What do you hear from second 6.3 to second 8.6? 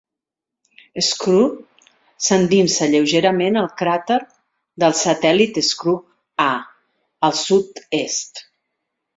A al sud-est.